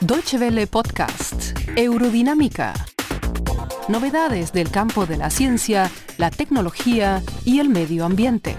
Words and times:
Deutsche 0.00 0.38
Welle 0.38 0.66
Podcast, 0.66 1.56
Eurodinámica. 1.76 2.74
Novedades 3.88 4.52
del 4.52 4.70
campo 4.70 5.06
de 5.06 5.16
la 5.16 5.30
ciencia, 5.30 5.90
la 6.18 6.30
tecnología 6.30 7.22
y 7.44 7.60
el 7.60 7.68
medio 7.68 8.04
ambiente. 8.04 8.56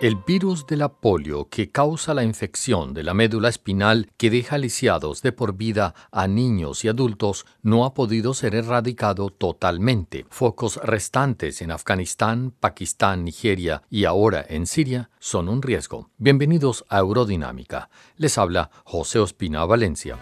El 0.00 0.14
virus 0.14 0.64
de 0.64 0.76
la 0.76 0.90
polio 0.90 1.48
que 1.48 1.72
causa 1.72 2.14
la 2.14 2.22
infección 2.22 2.94
de 2.94 3.02
la 3.02 3.14
médula 3.14 3.48
espinal 3.48 4.08
que 4.16 4.30
deja 4.30 4.56
lisiados 4.56 5.22
de 5.22 5.32
por 5.32 5.56
vida 5.56 5.92
a 6.12 6.28
niños 6.28 6.84
y 6.84 6.88
adultos 6.88 7.46
no 7.62 7.84
ha 7.84 7.94
podido 7.94 8.32
ser 8.32 8.54
erradicado 8.54 9.30
totalmente. 9.30 10.24
Focos 10.30 10.76
restantes 10.84 11.62
en 11.62 11.72
Afganistán, 11.72 12.54
Pakistán, 12.60 13.24
Nigeria 13.24 13.82
y 13.90 14.04
ahora 14.04 14.46
en 14.48 14.68
Siria 14.68 15.10
son 15.18 15.48
un 15.48 15.62
riesgo. 15.62 16.10
Bienvenidos 16.16 16.84
a 16.88 17.00
Eurodinámica. 17.00 17.90
Les 18.18 18.38
habla 18.38 18.70
José 18.84 19.18
Ospina 19.18 19.64
Valencia. 19.64 20.16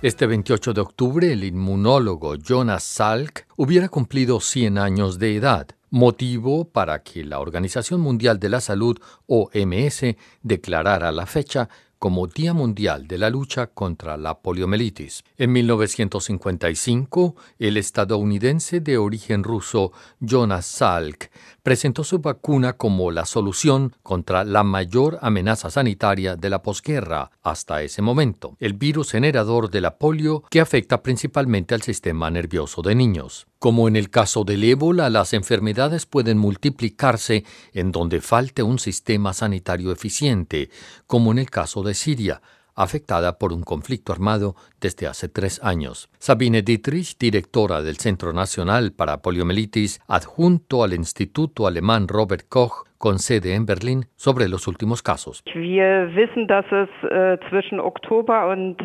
Este 0.00 0.28
28 0.28 0.74
de 0.74 0.80
octubre 0.80 1.32
el 1.32 1.42
inmunólogo 1.42 2.36
Jonas 2.36 2.84
Salk 2.84 3.48
hubiera 3.56 3.88
cumplido 3.88 4.38
100 4.38 4.78
años 4.78 5.18
de 5.18 5.34
edad 5.34 5.66
motivo 5.90 6.70
para 6.70 7.02
que 7.02 7.24
la 7.24 7.40
Organización 7.40 8.00
Mundial 8.00 8.38
de 8.38 8.48
la 8.48 8.60
Salud, 8.60 8.98
OMS, 9.26 10.16
declarara 10.42 11.12
la 11.12 11.26
fecha 11.26 11.68
como 12.00 12.26
Día 12.26 12.54
Mundial 12.54 13.06
de 13.06 13.18
la 13.18 13.28
Lucha 13.28 13.66
contra 13.68 14.16
la 14.16 14.40
Poliomielitis. 14.40 15.22
En 15.36 15.52
1955, 15.52 17.36
el 17.58 17.76
estadounidense 17.76 18.80
de 18.80 18.96
origen 18.96 19.44
ruso 19.44 19.92
Jonas 20.18 20.64
Salk 20.64 21.30
presentó 21.62 22.02
su 22.02 22.20
vacuna 22.20 22.72
como 22.72 23.10
la 23.10 23.26
solución 23.26 23.94
contra 24.02 24.44
la 24.44 24.64
mayor 24.64 25.18
amenaza 25.20 25.70
sanitaria 25.70 26.36
de 26.36 26.48
la 26.48 26.62
posguerra 26.62 27.30
hasta 27.42 27.82
ese 27.82 28.00
momento, 28.00 28.56
el 28.60 28.72
virus 28.72 29.12
generador 29.12 29.70
de 29.70 29.82
la 29.82 29.98
polio 29.98 30.42
que 30.50 30.60
afecta 30.60 31.02
principalmente 31.02 31.74
al 31.74 31.82
sistema 31.82 32.30
nervioso 32.30 32.80
de 32.80 32.94
niños. 32.94 33.46
Como 33.58 33.88
en 33.88 33.96
el 33.96 34.08
caso 34.08 34.44
del 34.44 34.64
ébola, 34.64 35.10
las 35.10 35.34
enfermedades 35.34 36.06
pueden 36.06 36.38
multiplicarse 36.38 37.44
en 37.74 37.92
donde 37.92 38.22
falte 38.22 38.62
un 38.62 38.78
sistema 38.78 39.34
sanitario 39.34 39.92
eficiente, 39.92 40.70
como 41.06 41.30
en 41.30 41.38
el 41.38 41.50
caso 41.50 41.82
de 41.82 41.89
Siria, 41.94 42.42
afectada 42.74 43.38
por 43.38 43.52
un 43.52 43.62
conflicto 43.62 44.12
armado 44.12 44.56
desde 44.80 45.06
hace 45.06 45.28
tres 45.28 45.60
años. 45.62 46.08
Sabine 46.18 46.62
Dietrich, 46.62 47.16
directora 47.18 47.82
del 47.82 47.98
Centro 47.98 48.32
Nacional 48.32 48.92
para 48.92 49.22
Poliomielitis, 49.22 50.00
adjunto 50.06 50.82
al 50.82 50.94
Instituto 50.94 51.66
Alemán 51.66 52.08
Robert 52.08 52.46
Koch, 52.48 52.86
con 53.00 53.18
sede 53.18 53.54
en 53.54 53.64
Berlín 53.64 54.04
sobre 54.14 54.46
los 54.46 54.68
últimos 54.68 55.02
casos. 55.02 55.42
Äh, 55.46 56.04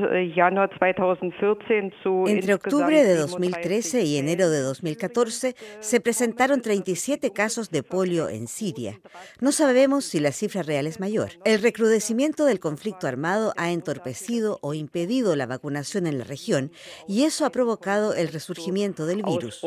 äh, 0.09 0.33
Januar 0.33 0.69
2014 0.69 1.91
zu 2.01 2.23
Entre 2.25 2.53
octubre 2.53 3.03
de 3.03 3.17
2013 3.17 4.03
y 4.03 4.17
enero 4.17 4.49
de 4.49 4.61
2014 4.61 5.55
se 5.81 5.99
presentaron 5.99 6.61
37 6.61 7.33
casos 7.33 7.69
de 7.71 7.83
polio 7.83 8.29
en 8.29 8.47
Siria. 8.47 9.01
No 9.41 9.51
sabemos 9.51 10.05
si 10.05 10.21
la 10.21 10.31
cifra 10.31 10.63
real 10.63 10.87
es 10.87 11.01
mayor. 11.01 11.31
El 11.43 11.61
recrudecimiento 11.61 12.45
del 12.45 12.61
conflicto 12.61 13.07
armado 13.07 13.51
ha 13.57 13.71
entorpecido 13.71 14.59
o 14.61 14.73
impedido 14.73 15.35
la 15.35 15.45
vacunación 15.45 16.07
en 16.07 16.19
la 16.19 16.23
región 16.23 16.71
y 17.05 17.23
eso 17.23 17.45
ha 17.45 17.49
provocado 17.49 18.13
el 18.13 18.29
resurgimiento 18.29 19.05
del 19.07 19.23
virus. 19.23 19.61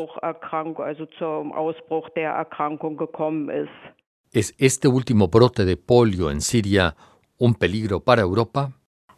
¿Es 4.31 4.53
este 4.59 4.87
último 4.87 5.27
brote 5.27 5.65
de 5.65 5.75
polio 5.75 6.29
en 6.29 6.41
Siria 6.41 6.95
un 7.39 7.55
peligro 7.55 8.01
para 8.01 8.21
Europa? 8.21 8.73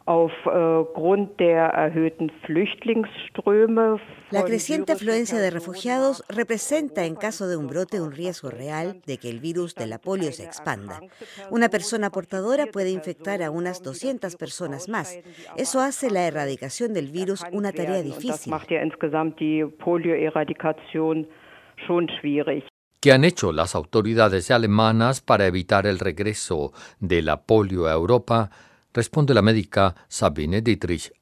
Äh, 0.06 0.84
la 4.30 4.42
creciente 4.44 4.92
afluencia 4.92 5.38
de 5.38 5.50
refugiados 5.50 6.24
representa 6.30 7.04
en 7.04 7.14
caso 7.14 7.46
de 7.46 7.58
un 7.58 7.66
brote 7.66 8.00
un 8.00 8.12
riesgo 8.12 8.48
real 8.48 9.02
de 9.06 9.18
que 9.18 9.28
el 9.28 9.40
virus 9.40 9.74
de 9.74 9.86
la 9.86 9.98
polio 9.98 10.32
se 10.32 10.44
expanda. 10.44 11.00
Una 11.50 11.68
persona 11.68 12.08
portadora 12.08 12.64
puede 12.72 12.90
infectar 12.90 13.42
a 13.42 13.50
unas 13.50 13.82
200 13.82 14.36
personas 14.36 14.88
más. 14.88 15.18
Eso 15.58 15.80
hace 15.80 16.10
la 16.10 16.26
erradicación 16.26 16.94
del 16.94 17.08
virus 17.08 17.44
una 17.52 17.70
tarea 17.72 18.02
difícil. 18.02 18.50
¿Qué 23.02 23.10
han 23.10 23.24
hecho 23.24 23.50
las 23.50 23.74
autoridades 23.74 24.52
alemanas 24.52 25.22
para 25.22 25.48
evitar 25.48 25.88
el 25.88 25.98
regreso 25.98 26.72
de 27.00 27.20
la 27.20 27.42
polio 27.42 27.88
a 27.88 27.92
Europa? 27.92 28.48
Responde 28.94 29.34
la 29.34 29.42
médica 29.42 29.96
Sabine 30.06 30.62
Dietrich 30.62 31.12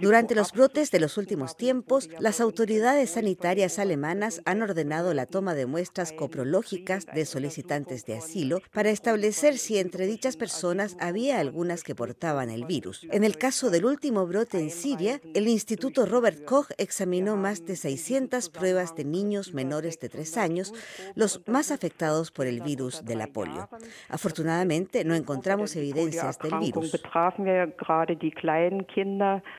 durante 0.00 0.34
los 0.34 0.52
brotes 0.52 0.90
de 0.90 0.98
los 0.98 1.16
últimos 1.16 1.56
tiempos, 1.56 2.10
las 2.18 2.40
autoridades 2.40 3.10
sanitarias 3.10 3.78
alemanas 3.78 4.42
han 4.46 4.62
ordenado 4.62 5.14
la 5.14 5.26
toma 5.26 5.54
de 5.54 5.66
muestras 5.66 6.12
coprológicas 6.12 7.06
de 7.06 7.24
solicitantes 7.24 8.04
de 8.04 8.16
asilo 8.16 8.62
para 8.72 8.90
establecer 8.90 9.56
si 9.58 9.78
entre 9.78 10.06
dichas 10.06 10.36
personas 10.36 10.96
había 10.98 11.38
algunas 11.38 11.84
que 11.84 11.94
portaban 11.94 12.50
el 12.50 12.64
virus. 12.64 13.06
En 13.12 13.22
el 13.22 13.38
caso 13.38 13.70
del 13.70 13.84
último 13.84 14.26
brote 14.26 14.58
en 14.58 14.70
Siria, 14.70 15.20
el 15.34 15.46
Instituto 15.46 16.04
Robert 16.04 16.44
Koch 16.44 16.72
examinó 16.78 17.36
más 17.36 17.64
de 17.64 17.76
600 17.76 18.50
pruebas 18.50 18.96
de 18.96 19.04
niños 19.04 19.54
menores 19.54 20.00
de 20.00 20.08
3 20.08 20.36
años, 20.36 20.72
los 21.14 21.42
más 21.46 21.70
afectados 21.70 22.32
por 22.32 22.48
el 22.48 22.60
virus 22.60 23.04
de 23.04 23.14
la 23.14 23.28
polio. 23.28 23.68
Afortunadamente, 24.08 25.04
no 25.04 25.14
encontró 25.14 25.43
evidencias 25.76 26.38
del 26.38 26.58
virus. 26.58 26.92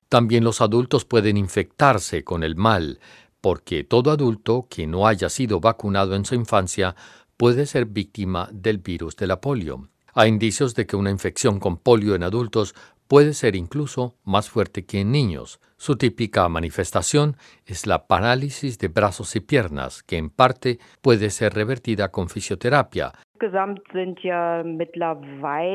También 0.10 0.44
los 0.44 0.62
adultos 0.62 1.06
pueden 1.06 1.38
infectarse 1.38 2.24
con 2.24 2.44
el 2.44 2.56
mal, 2.56 3.00
porque 3.42 3.84
todo 3.84 4.12
adulto 4.12 4.68
que 4.70 4.88
no 4.88 5.08
haya 5.08 5.30
sido 5.30 5.60
vacunado 5.60 6.16
en 6.16 6.26
su 6.26 6.36
infancia 6.36 6.96
puede 7.38 7.66
ser 7.66 7.86
víctima 7.86 8.50
del 8.52 8.80
virus 8.80 9.16
de 9.16 9.28
la 9.28 9.42
polio. 9.42 9.90
Hay 10.14 10.30
indicios 10.30 10.76
de 10.76 10.86
que 10.86 10.96
una 10.96 11.12
infección 11.12 11.60
con 11.60 11.78
polio 11.78 12.16
en 12.16 12.24
adultos 12.24 12.74
puede 13.08 13.34
ser 13.34 13.56
incluso 13.56 14.16
más 14.24 14.50
fuerte 14.50 14.86
que 14.86 15.02
en 15.02 15.12
niños. 15.12 15.60
Su 15.78 15.98
típica 15.98 16.48
manifestación 16.50 17.38
es 17.66 17.86
la 17.86 18.08
parálisis 18.08 18.80
de 18.80 18.88
brazos 18.88 19.36
y 19.36 19.42
piernas, 19.42 20.04
que 20.04 20.18
en 20.18 20.30
parte 20.30 20.80
puede 21.02 21.30
ser 21.30 21.54
revertida 21.54 22.12
con 22.12 22.30
fisioterapia, 22.30 23.14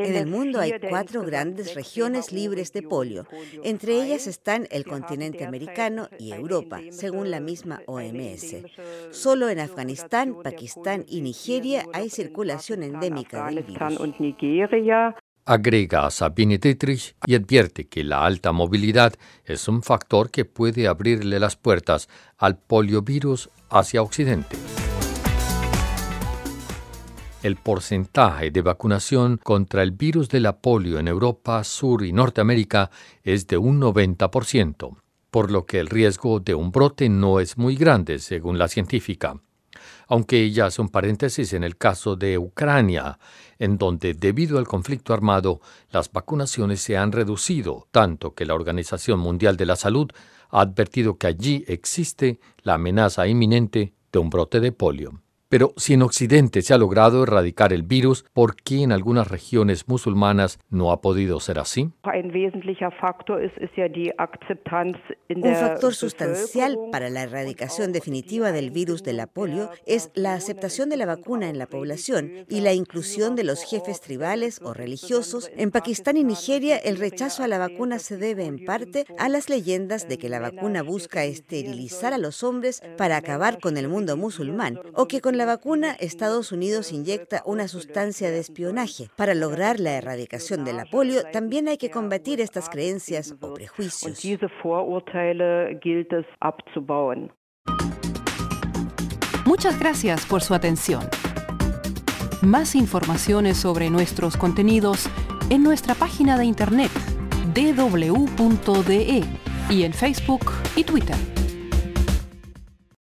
en 0.05 0.17
el 0.17 0.27
mundo 0.27 0.61
hay 0.61 0.73
cuatro 0.89 1.23
grandes 1.23 1.75
regiones 1.75 2.33
libres 2.33 2.73
de 2.73 2.83
polio. 2.83 3.27
Entre 3.65 4.03
ellas 4.03 4.27
están 4.27 4.67
el 4.71 4.85
continente 4.85 5.45
americano 5.45 6.09
y 6.19 6.33
Europa, 6.33 6.81
según 6.91 7.31
la 7.31 7.41
misma 7.41 7.81
OMS. 7.87 8.57
Solo 9.11 9.49
en 9.49 9.61
Afganistán, 9.61 10.37
Pakistán 10.43 11.05
y 11.09 11.21
Nigeria 11.21 11.85
hay 11.93 12.11
circulación 12.11 12.83
endémica 12.83 13.47
del 13.47 13.63
virus. 13.63 14.01
Agrega 15.47 16.07
a 16.07 16.11
Sabine 16.11 16.59
Dietrich 16.59 17.17
y 17.27 17.35
advierte 17.35 17.89
que 17.89 18.05
la 18.05 18.25
alta 18.25 18.53
movilidad 18.53 19.15
es 19.45 19.69
un 19.69 19.83
factor 19.83 20.31
que 20.31 20.45
puede 20.45 20.87
abrirle 20.87 21.41
las 21.41 21.57
puertas 21.57 22.09
al 22.39 22.57
poliovirus 22.59 23.51
hacia 23.69 24.03
Occidente 24.03 24.57
el 27.43 27.57
porcentaje 27.57 28.51
de 28.51 28.61
vacunación 28.61 29.39
contra 29.43 29.83
el 29.83 29.93
virus 29.93 30.29
de 30.29 30.41
la 30.41 30.59
polio 30.59 30.99
en 30.99 31.09
Europa, 31.09 31.65
Sur 31.65 32.05
y 32.05 32.13
Norteamérica 32.13 32.91
es 33.23 33.47
de 33.47 33.57
un 33.57 33.81
90%, 33.81 34.97
por 35.31 35.51
lo 35.51 35.65
que 35.65 35.81
el 35.81 35.87
riesgo 35.87 36.41
de 36.41 36.55
un 36.55 36.71
brote 36.71 37.09
no 37.09 37.41
es 37.41 37.57
muy 37.57 37.77
grande, 37.77 38.19
según 38.19 38.59
la 38.59 38.69
científica. 38.69 39.41
Aunque 40.09 40.53
hace 40.63 40.83
un 40.83 40.89
paréntesis 40.89 41.53
en 41.55 41.65
el 41.65 41.77
caso 41.77 42.17
de 42.17 42.37
Ucrania, 42.37 43.19
en 43.59 43.79
donde 43.79 44.15
debido 44.15 44.59
al 44.59 44.67
conflicto 44.67 45.15
armado 45.15 45.61
las 45.91 46.13
vacunaciones 46.13 46.81
se 46.83 46.99
han 46.99 47.13
reducido, 47.13 47.89
tanto 47.91 48.35
que 48.35 48.45
la 48.45 48.55
Organización 48.55 49.19
Mundial 49.19 49.57
de 49.57 49.67
la 49.67 49.77
Salud 49.77 50.11
ha 50.51 50.61
advertido 50.61 51.17
que 51.17 51.29
allí 51.29 51.65
existe 51.69 52.41
la 52.63 52.75
amenaza 52.75 53.27
inminente 53.27 53.95
de 54.13 54.19
un 54.19 54.29
brote 54.29 54.61
de 54.61 54.73
polio. 54.73 55.23
Pero 55.51 55.75
si 55.77 55.95
en 55.95 56.03
Occidente 56.03 56.63
se 56.63 56.73
ha 56.75 56.79
logrado 56.79 57.25
erradicar 57.25 57.73
el 57.73 57.83
virus, 57.83 58.25
¿por 58.33 58.55
qué 58.55 58.85
en 58.85 58.93
algunas 58.93 59.27
regiones 59.27 59.89
musulmanas 59.89 60.61
no 60.71 60.93
ha 60.93 61.01
podido 61.01 61.41
ser 61.41 61.59
así? 61.59 61.91
Un 65.29 65.55
factor 65.55 65.95
sustancial 65.95 66.79
para 66.93 67.11
la 67.11 67.23
erradicación 67.25 67.93
definitiva 67.93 68.53
del 68.53 68.71
virus 68.71 69.03
de 69.03 69.13
la 69.13 69.27
polio 69.27 69.71
es 69.87 70.13
la 70.15 70.35
aceptación 70.35 70.89
de 70.89 70.97
la 70.97 71.07
vacuna 71.07 71.49
en 71.49 71.59
la 71.59 71.67
población 71.67 72.31
y 72.49 72.61
la 72.61 72.73
inclusión 72.73 73.35
de 73.35 73.43
los 73.43 73.65
jefes 73.65 74.01
tribales 74.01 74.61
o 74.63 74.73
religiosos. 74.73 75.51
En 75.57 75.73
Pakistán 75.73 76.17
y 76.17 76.23
Nigeria, 76.23 76.77
el 76.77 76.97
rechazo 76.97 77.43
a 77.43 77.49
la 77.49 77.59
vacuna 77.59 77.99
se 77.99 78.17
debe 78.17 78.45
en 78.45 78.65
parte 78.65 79.05
a 79.19 79.29
las 79.29 79.51
leyendas 79.51 80.09
de 80.09 80.17
que 80.17 80.29
la 80.29 80.39
vacuna 80.39 80.85
busca 80.85 81.25
esterilizar 81.25 82.13
a 82.13 82.19
los 82.19 82.45
hombres 82.45 82.81
para 82.97 83.17
acabar 83.17 83.59
con 83.59 83.77
el 83.77 83.89
mundo 83.89 84.17
musulmán 84.17 84.79
o 84.95 85.09
que 85.09 85.21
con 85.21 85.40
la 85.41 85.47
vacuna, 85.47 85.93
Estados 85.93 86.53
Unidos 86.53 86.93
inyecta 86.93 87.43
una 87.47 87.67
sustancia 87.67 88.31
de 88.31 88.41
espionaje. 88.41 89.09
Para 89.17 89.33
lograr 89.33 89.81
la 89.81 89.93
erradicación 89.93 90.67
de 90.67 90.75
la 90.75 90.85
polio, 90.85 91.23
también 91.33 91.67
hay 91.67 91.79
que 91.79 91.91
combatir 91.91 92.43
estas 92.43 92.69
creencias 92.69 93.35
o 93.41 93.55
prejuicios. 93.55 94.23
Muchas 99.47 99.81
gracias 99.81 100.27
por 100.27 100.43
su 100.43 100.53
atención. 100.53 101.09
Más 102.43 102.75
informaciones 102.75 103.57
sobre 103.57 103.89
nuestros 103.89 104.37
contenidos 104.37 105.09
en 105.49 105.63
nuestra 105.63 105.95
página 105.95 106.37
de 106.37 106.45
internet 106.45 106.91
www.de 107.55 109.25
y 109.71 109.85
en 109.85 109.95
Facebook 109.95 110.53
y 110.77 110.85
Twitter. 110.85 111.40